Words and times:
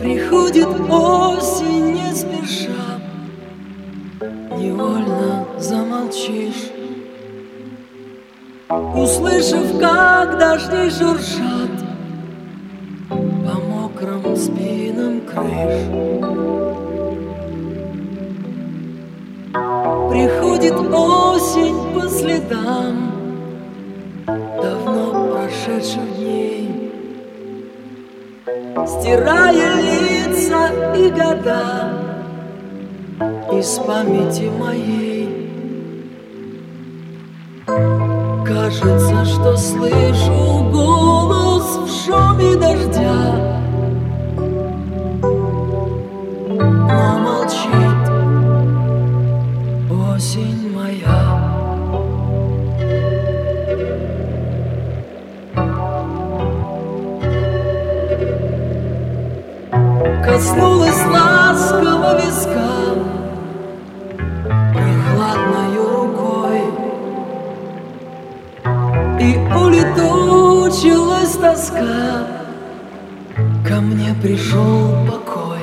Приходит 0.00 0.68
осень 0.88 1.92
не 1.94 2.14
спеша. 2.14 2.70
Невольно 4.56 5.44
замолчишь. 5.58 6.70
Услышав, 8.68 9.80
как 9.80 10.38
дожди 10.38 10.88
журшат 10.90 11.59
Стирая 29.30 29.76
лица 29.76 30.70
и 30.96 31.08
года 31.08 31.92
Из 33.52 33.78
памяти 33.78 34.50
моей. 34.58 35.28
Кажется, 38.44 39.24
что 39.24 39.56
слышу 39.56 40.68
голос 40.72 41.76
в 41.76 42.04
шуме 42.04 42.56
дождя 42.56 43.39
Коснулась 60.40 61.04
ласково 61.04 62.16
виска 62.16 62.94
Прохладною 64.72 65.84
рукой. 65.98 66.62
И 69.20 69.36
улетучилась 69.54 71.36
тоска 71.36 72.24
Ко 73.68 73.80
мне 73.82 74.14
пришел 74.22 74.96
покой. 75.06 75.60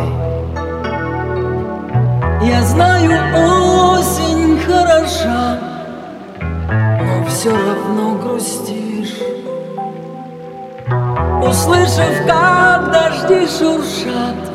Я 2.44 2.62
знаю, 2.62 3.10
осень 3.34 4.60
хороша 4.60 5.58
Но 7.02 7.26
все 7.26 7.50
равно 7.50 8.20
грустишь. 8.24 9.18
Услышав, 11.42 12.28
как 12.28 12.92
дожди 12.92 13.48
шуршат 13.48 14.47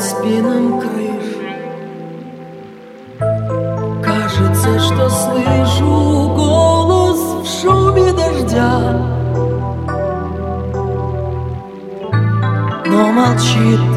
спинам 0.00 0.80
крыш 0.80 1.26
Кажется, 4.02 4.80
что 4.80 5.10
слышу 5.10 6.34
голос 6.34 7.20
в 7.42 7.60
шуме 7.60 8.12
дождя. 8.12 8.80
Но 12.86 13.12
молчит 13.12 13.89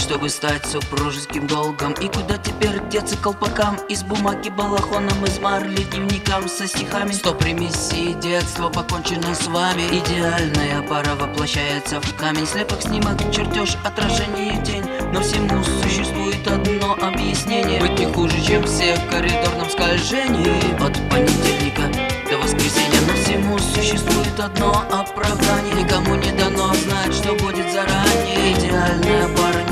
чтобы 0.00 0.28
стать 0.30 0.64
супружеским 0.66 1.46
долгом. 1.46 1.92
И 1.92 2.08
куда 2.08 2.38
теперь 2.38 2.80
деться 2.88 3.16
колпакам? 3.16 3.76
Из 3.88 4.02
бумаги, 4.02 4.48
балахоном, 4.48 5.24
из 5.24 5.38
марли, 5.38 5.82
дневникам 5.84 6.48
со 6.48 6.66
стихами. 6.66 7.12
Сто 7.12 7.34
примеси 7.34 8.14
детство 8.14 8.70
покончено 8.70 9.34
с 9.34 9.46
вами. 9.46 9.82
Идеальная 9.92 10.82
пара 10.88 11.14
воплощается 11.14 12.00
в 12.00 12.16
камень. 12.16 12.46
Слепок, 12.46 12.80
снимок, 12.82 13.18
чертеж, 13.30 13.76
отражение, 13.84 14.62
тень. 14.64 14.84
Но 15.12 15.20
всему 15.20 15.62
существует 15.62 16.46
одно 16.46 16.94
объяснение. 16.94 17.80
Быть 17.80 17.98
не 17.98 18.06
хуже, 18.06 18.40
чем 18.42 18.64
все 18.64 18.96
в 18.96 19.10
коридорном 19.10 19.68
скольжении. 19.68 20.82
От 20.82 20.94
понедельника 21.10 21.82
до 22.30 22.38
воскресенья. 22.38 23.00
Но 23.06 23.14
всему 23.22 23.58
существует 23.58 24.40
одно 24.40 24.70
оправдание. 24.90 25.74
Никому 25.74 26.14
не 26.14 26.32
дано 26.32 26.72
знать, 26.74 27.14
что 27.14 27.34
будет 27.34 27.70
заранее 27.72 27.99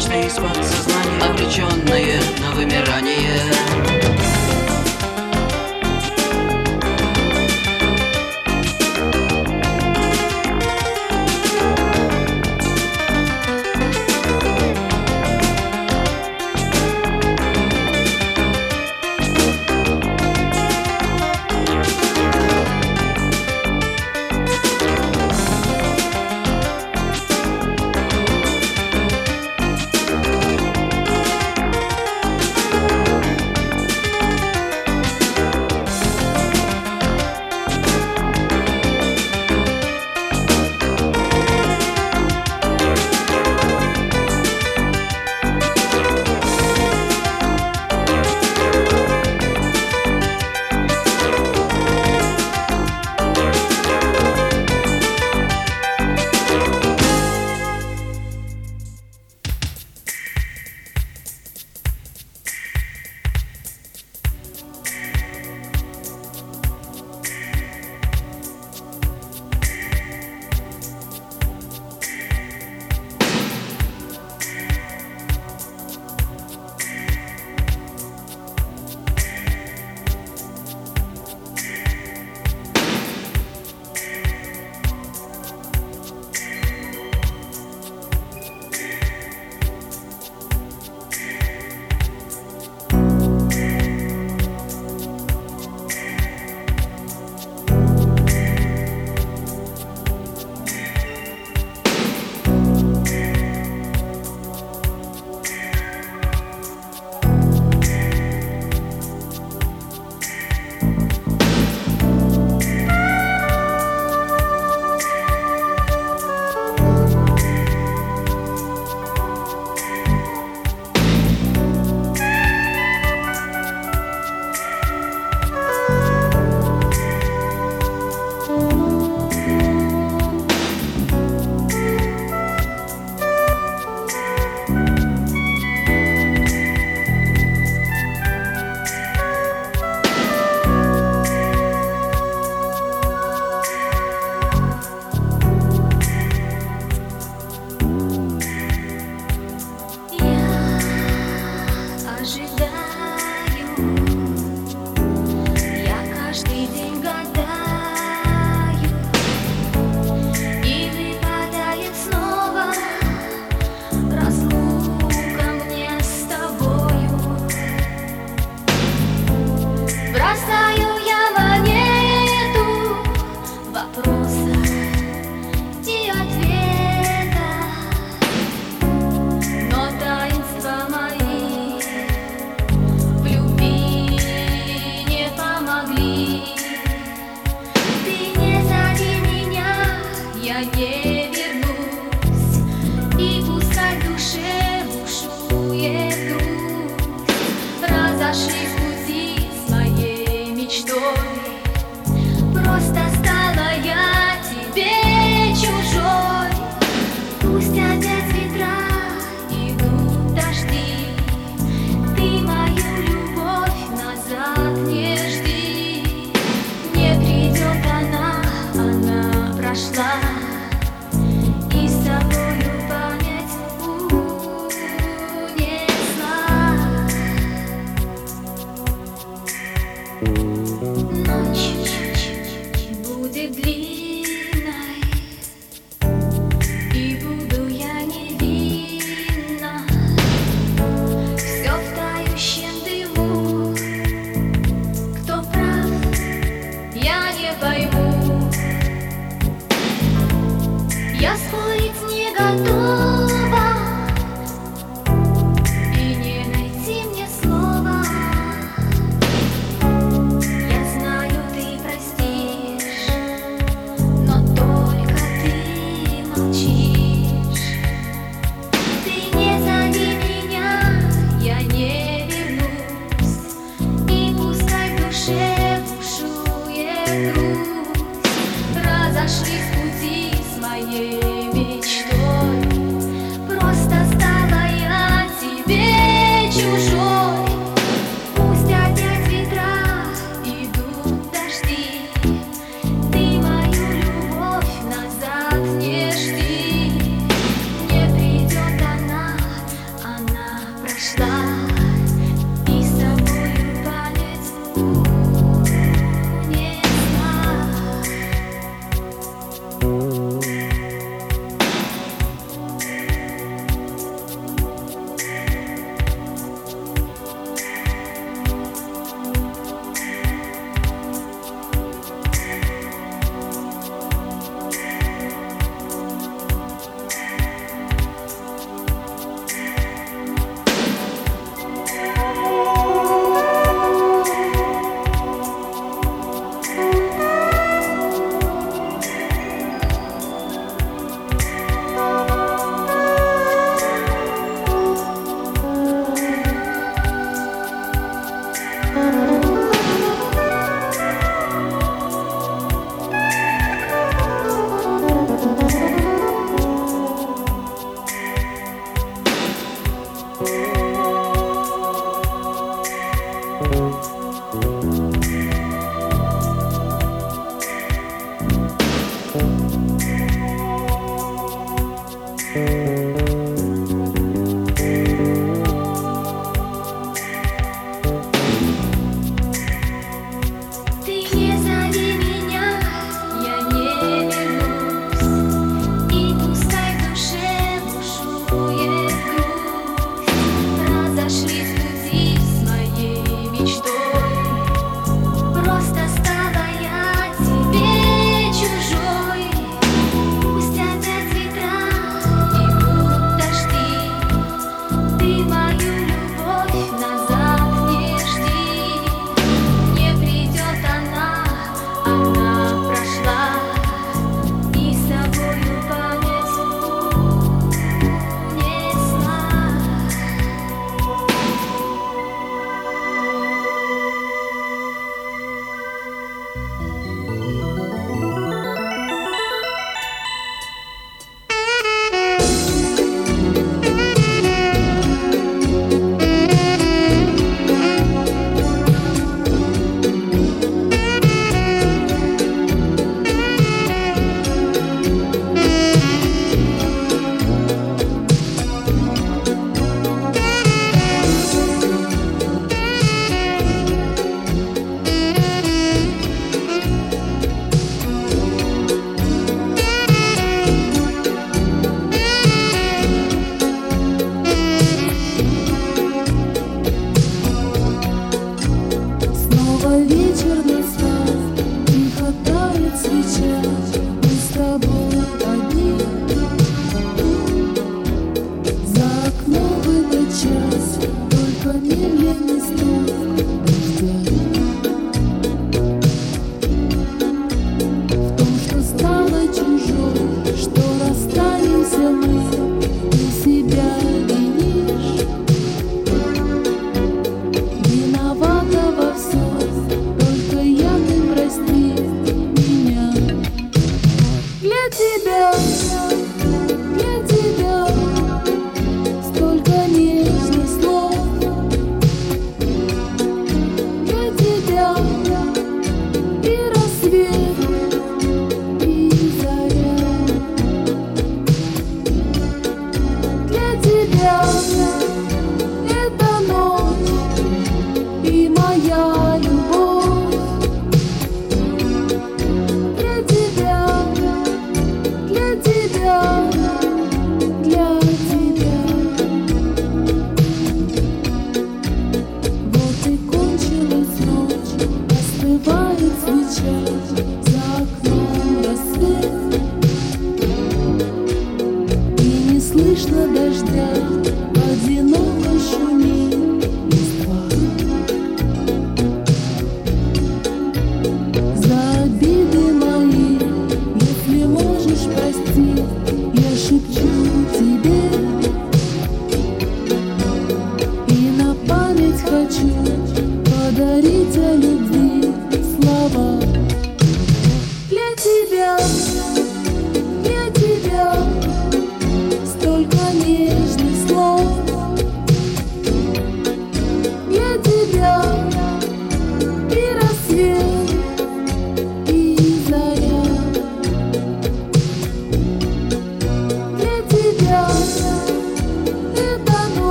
прочный 0.00 0.26
из 0.26 0.34
подсознания 0.34 1.22
Обреченные 1.22 2.20
на 2.40 2.50
вымирание. 2.52 4.29